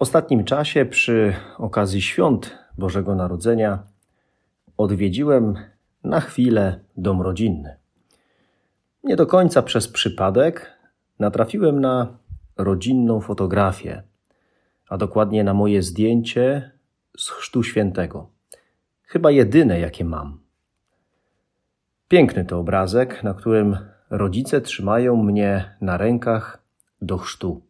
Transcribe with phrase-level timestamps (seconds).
[0.00, 3.82] Ostatnim czasie, przy okazji świąt Bożego Narodzenia,
[4.76, 5.54] odwiedziłem
[6.04, 7.76] na chwilę dom rodzinny.
[9.04, 10.72] Nie do końca przez przypadek
[11.18, 12.18] natrafiłem na
[12.56, 14.02] rodzinną fotografię,
[14.88, 16.70] a dokładnie na moje zdjęcie
[17.18, 18.30] z Chrztu Świętego.
[19.02, 20.40] Chyba jedyne, jakie mam.
[22.08, 23.76] Piękny to obrazek, na którym
[24.10, 26.62] rodzice trzymają mnie na rękach
[27.02, 27.62] do chrztu.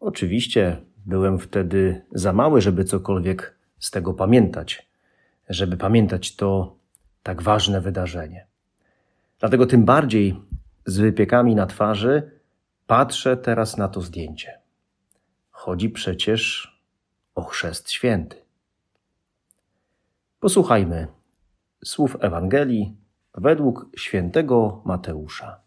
[0.00, 4.88] Oczywiście Byłem wtedy za mały, żeby cokolwiek z tego pamiętać,
[5.48, 6.76] żeby pamiętać to
[7.22, 8.46] tak ważne wydarzenie.
[9.38, 10.40] Dlatego tym bardziej
[10.86, 12.30] z wypiekami na twarzy
[12.86, 14.60] patrzę teraz na to zdjęcie.
[15.50, 16.70] Chodzi przecież
[17.34, 18.36] o chrzest święty.
[20.40, 21.06] Posłuchajmy
[21.84, 22.96] słów Ewangelii
[23.34, 25.60] według świętego Mateusza.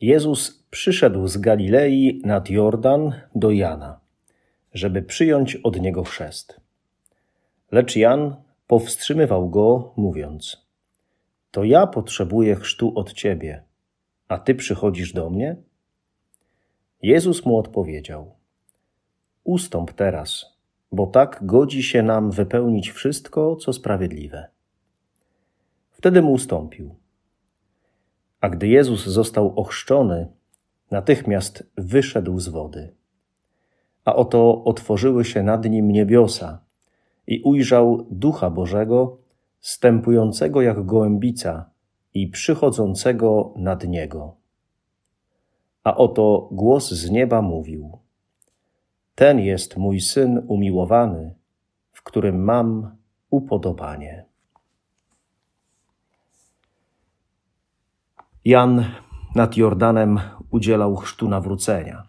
[0.00, 4.00] Jezus przyszedł z Galilei nad Jordan do Jana,
[4.74, 6.60] żeby przyjąć od niego chrzest.
[7.72, 10.66] Lecz Jan powstrzymywał go, mówiąc:
[11.50, 13.62] To ja potrzebuję chrztu od ciebie,
[14.28, 15.56] a ty przychodzisz do mnie?
[17.02, 18.34] Jezus mu odpowiedział:
[19.44, 20.58] Ustąp teraz,
[20.92, 24.48] bo tak godzi się nam wypełnić wszystko, co sprawiedliwe.
[25.90, 26.94] Wtedy mu ustąpił.
[28.40, 30.28] A gdy Jezus został ochrzczony,
[30.90, 32.94] natychmiast wyszedł z wody.
[34.04, 36.60] A oto otworzyły się nad nim niebiosa
[37.26, 39.18] i ujrzał Ducha Bożego,
[39.60, 41.70] stępującego jak gołębica
[42.14, 44.36] i przychodzącego nad niego.
[45.84, 47.98] A oto głos z nieba mówił:
[49.14, 51.34] Ten jest mój syn umiłowany,
[51.92, 52.96] w którym mam
[53.30, 54.24] upodobanie.
[58.44, 58.84] Jan
[59.34, 60.20] nad Jordanem
[60.50, 62.06] udzielał chrztu nawrócenia.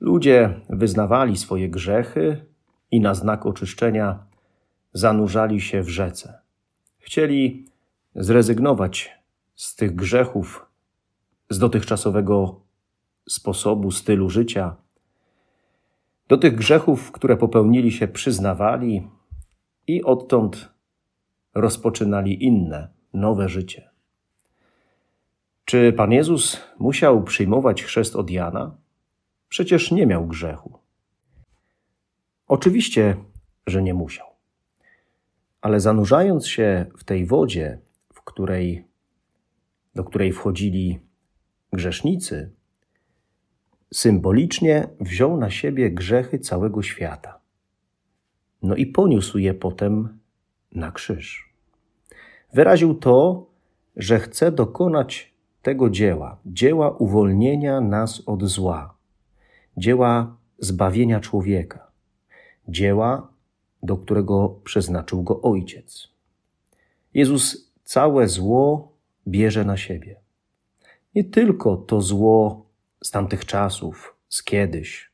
[0.00, 2.44] Ludzie wyznawali swoje grzechy
[2.90, 4.18] i na znak oczyszczenia
[4.92, 6.38] zanurzali się w rzece.
[6.98, 7.66] Chcieli
[8.14, 9.10] zrezygnować
[9.54, 10.66] z tych grzechów,
[11.50, 12.60] z dotychczasowego
[13.28, 14.76] sposobu, stylu życia.
[16.28, 19.08] Do tych grzechów, które popełnili się, przyznawali
[19.86, 20.68] i odtąd
[21.54, 23.91] rozpoczynali inne, nowe życie.
[25.72, 28.76] Czy Pan Jezus musiał przyjmować chrzest od Jana?
[29.48, 30.78] Przecież nie miał grzechu.
[32.48, 33.16] Oczywiście,
[33.66, 34.26] że nie musiał.
[35.60, 37.78] Ale zanurzając się w tej wodzie,
[38.14, 38.84] w której,
[39.94, 41.00] do której wchodzili
[41.72, 42.52] grzesznicy,
[43.92, 47.40] symbolicznie wziął na siebie grzechy całego świata.
[48.62, 50.18] No i poniósł je potem
[50.72, 51.54] na krzyż.
[52.52, 53.46] Wyraził to,
[53.96, 55.31] że chce dokonać
[55.62, 58.94] tego dzieła, dzieła uwolnienia nas od zła,
[59.76, 61.90] dzieła zbawienia człowieka,
[62.68, 63.28] dzieła,
[63.82, 66.08] do którego przeznaczył go Ojciec.
[67.14, 68.92] Jezus całe zło
[69.28, 70.16] bierze na siebie.
[71.14, 72.66] Nie tylko to zło
[73.02, 75.10] z tamtych czasów, z kiedyś,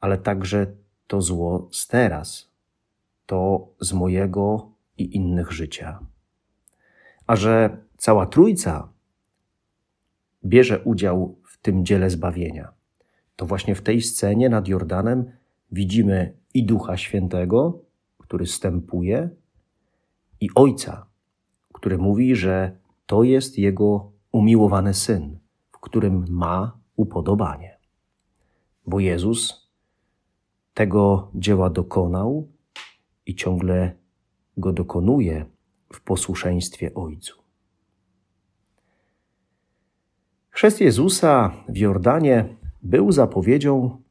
[0.00, 0.66] ale także
[1.06, 2.50] to zło z teraz,
[3.26, 5.98] to z mojego i innych życia.
[7.26, 8.93] A że cała Trójca
[10.46, 12.72] bierze udział w tym dziele zbawienia.
[13.36, 15.30] To właśnie w tej scenie nad Jordanem
[15.72, 17.82] widzimy i Ducha Świętego,
[18.18, 19.30] który stępuje,
[20.40, 21.06] i Ojca,
[21.72, 25.38] który mówi, że to jest Jego umiłowany Syn,
[25.72, 27.78] w którym ma upodobanie.
[28.86, 29.70] Bo Jezus
[30.74, 32.48] tego dzieła dokonał
[33.26, 33.96] i ciągle
[34.56, 35.46] go dokonuje
[35.92, 37.43] w posłuszeństwie Ojcu.
[40.54, 42.44] Chrzest Jezusa w Jordanie
[42.82, 44.02] był zapowiedzią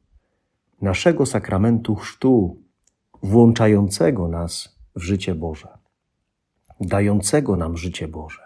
[0.82, 2.62] naszego sakramentu chrztu,
[3.22, 5.68] włączającego nas w życie Boże,
[6.80, 8.42] dającego nam życie Boże.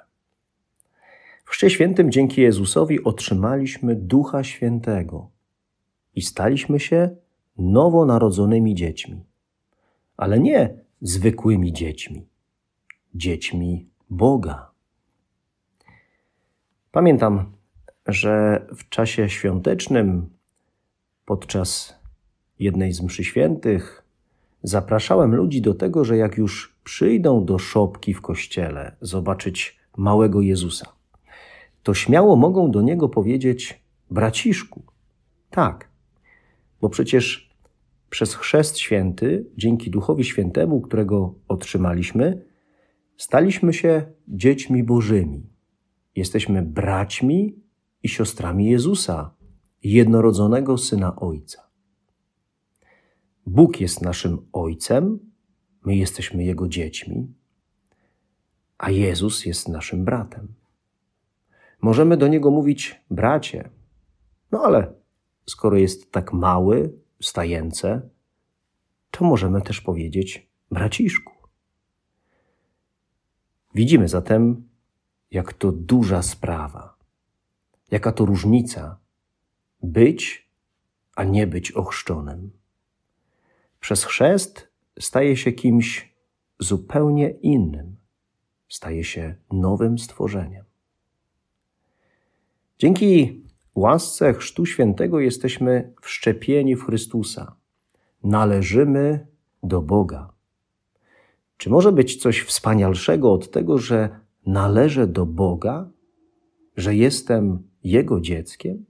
[1.44, 5.30] W Chrzcie Świętym dzięki Jezusowi otrzymaliśmy Ducha Świętego
[6.14, 7.16] i staliśmy się
[7.56, 9.24] nowonarodzonymi dziećmi,
[10.16, 12.26] ale nie zwykłymi dziećmi,
[13.14, 14.70] dziećmi Boga.
[16.92, 17.57] Pamiętam
[18.08, 20.30] że w czasie świątecznym
[21.24, 21.98] podczas
[22.58, 24.04] jednej z mszy świętych
[24.62, 30.92] zapraszałem ludzi do tego, że jak już przyjdą do szopki w kościele zobaczyć małego Jezusa,
[31.82, 34.82] to śmiało mogą do niego powiedzieć: Braciszku.
[35.50, 35.90] Tak,
[36.80, 37.48] bo przecież
[38.10, 42.44] przez chrzest święty, dzięki Duchowi Świętemu, którego otrzymaliśmy,
[43.16, 45.46] staliśmy się dziećmi Bożymi.
[46.16, 47.67] Jesteśmy braćmi
[48.08, 49.30] i siostrami Jezusa,
[49.82, 51.68] jednorodzonego syna Ojca.
[53.46, 55.18] Bóg jest naszym Ojcem,
[55.84, 57.34] my jesteśmy Jego dziećmi,
[58.78, 60.54] a Jezus jest naszym bratem.
[61.80, 63.70] Możemy do Niego mówić bracie,
[64.52, 64.92] no ale
[65.46, 68.08] skoro jest tak mały, stajence,
[69.10, 71.32] to możemy też powiedzieć braciszku.
[73.74, 74.68] Widzimy zatem,
[75.30, 76.97] jak to duża sprawa,
[77.90, 78.98] jaka to różnica
[79.82, 80.48] być,
[81.16, 82.50] a nie być ochrzczonym.
[83.80, 84.68] Przez chrzest
[84.98, 86.14] staje się kimś
[86.58, 87.96] zupełnie innym,
[88.68, 90.64] staje się nowym stworzeniem.
[92.78, 93.42] Dzięki
[93.74, 97.56] łasce Chrztu Świętego jesteśmy wszczepieni w Chrystusa.
[98.22, 99.26] Należymy
[99.62, 100.32] do Boga.
[101.56, 105.90] Czy może być coś wspanialszego od tego, że należę do Boga,
[106.76, 108.84] że jestem Jego dzieckiem?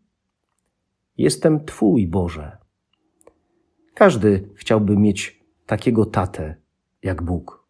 [1.19, 2.57] Jestem Twój Boże.
[3.95, 6.55] Każdy chciałby mieć takiego tatę
[7.03, 7.65] jak Bóg.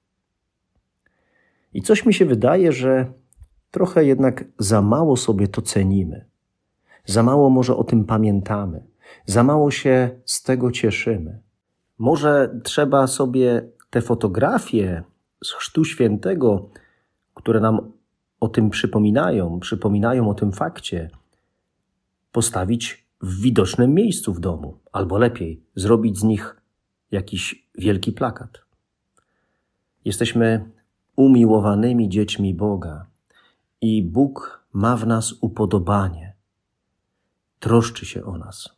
[1.74, 3.12] I coś mi się wydaje, że
[3.70, 6.24] trochę jednak za mało sobie to cenimy.
[7.04, 8.84] Za mało może o tym pamiętamy.
[9.26, 11.42] Za mało się z tego cieszymy.
[11.98, 15.02] Może trzeba sobie te fotografie
[15.44, 16.70] z Chrztu Świętego,
[17.34, 17.92] które nam
[18.40, 21.10] o tym przypominają, przypominają o tym fakcie,
[22.32, 26.60] postawić w widocznym miejscu w domu, albo lepiej, zrobić z nich
[27.10, 28.58] jakiś wielki plakat.
[30.04, 30.70] Jesteśmy
[31.16, 33.06] umiłowanymi dziećmi Boga
[33.80, 36.34] i Bóg ma w nas upodobanie.
[37.58, 38.68] Troszczy się o nas.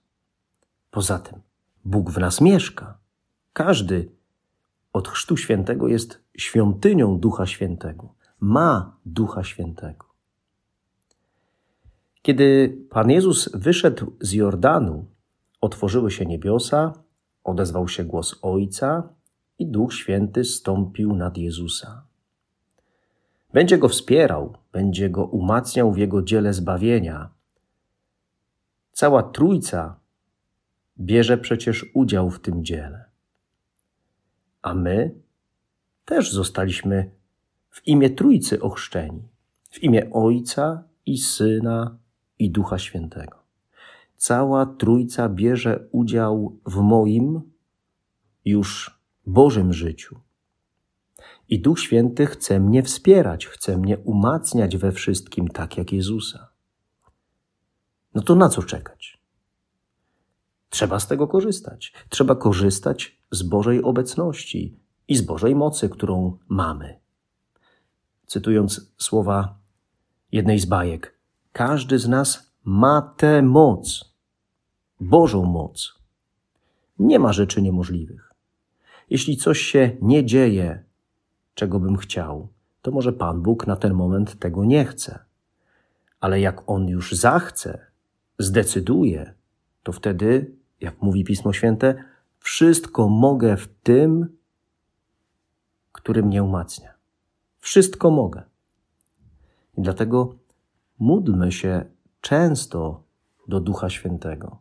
[0.91, 1.41] Poza tym,
[1.85, 2.99] Bóg w nas mieszka.
[3.53, 4.13] Każdy
[4.93, 8.15] od Chrztu Świętego jest świątynią Ducha Świętego.
[8.41, 10.07] Ma Ducha Świętego.
[12.23, 15.07] Kiedy Pan Jezus wyszedł z Jordanu,
[15.61, 16.93] otworzyły się niebiosa,
[17.45, 19.09] odezwał się głos Ojca
[19.59, 22.07] i Duch Święty stąpił nad Jezusa.
[23.53, 27.31] Będzie go wspierał, będzie go umacniał w jego dziele zbawienia.
[28.93, 30.01] Cała Trójca
[31.01, 33.05] bierze przecież udział w tym dziele.
[34.63, 35.15] A my
[36.05, 37.11] też zostaliśmy
[37.71, 39.29] w imię Trójcy ochrzczeni,
[39.71, 41.99] w imię Ojca i Syna
[42.39, 43.39] i Ducha Świętego.
[44.17, 47.41] Cała Trójca bierze udział w moim
[48.45, 50.21] już Bożym życiu.
[51.49, 56.49] I Duch Święty chce mnie wspierać, chce mnie umacniać we wszystkim, tak jak Jezusa.
[58.15, 59.21] No to na co czekać?
[60.69, 61.93] Trzeba z tego korzystać.
[62.09, 64.79] Trzeba korzystać z Bożej obecności
[65.09, 67.00] i z Bożej mocy, którą mamy.
[68.31, 69.59] Cytując słowa
[70.33, 71.19] jednej z bajek,
[71.53, 74.15] każdy z nas ma tę moc,
[75.01, 75.99] Bożą moc.
[76.99, 78.33] Nie ma rzeczy niemożliwych.
[79.11, 80.85] Jeśli coś się nie dzieje,
[81.55, 82.49] czego bym chciał,
[82.83, 85.19] to może Pan Bóg na ten moment tego nie chce.
[86.21, 87.87] Ale jak On już zachce,
[88.39, 89.35] zdecyduje,
[89.83, 92.05] to wtedy, jak mówi Pismo Święte,
[92.39, 94.37] wszystko mogę w tym,
[95.93, 97.00] który mnie umacnia.
[97.61, 98.43] Wszystko mogę.
[99.79, 100.35] I dlatego
[100.99, 101.85] módlmy się
[102.21, 103.03] często
[103.49, 104.59] do Ducha Świętego,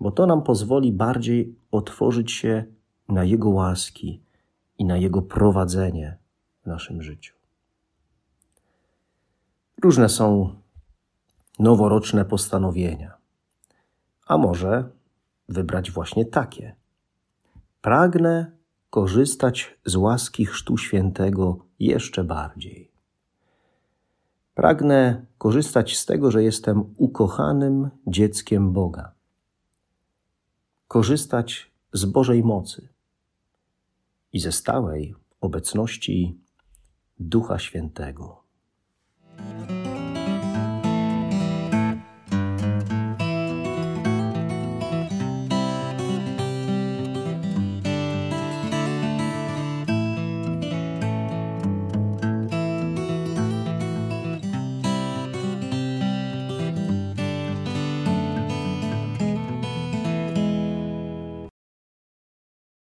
[0.00, 2.64] bo to nam pozwoli bardziej otworzyć się
[3.08, 4.22] na Jego łaski
[4.78, 6.18] i na Jego prowadzenie
[6.62, 7.34] w naszym życiu.
[9.82, 10.54] Różne są
[11.58, 13.16] noworoczne postanowienia,
[14.26, 14.90] a może
[15.48, 16.74] wybrać właśnie takie.
[17.80, 18.55] Pragnę
[18.90, 22.90] korzystać z łaski Chrztu Świętego jeszcze bardziej.
[24.54, 29.12] Pragnę korzystać z tego, że jestem ukochanym dzieckiem Boga.
[30.88, 32.88] Korzystać z Bożej mocy
[34.32, 36.40] i ze stałej obecności
[37.18, 38.45] Ducha Świętego.